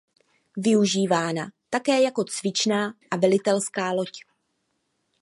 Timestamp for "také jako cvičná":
1.69-2.93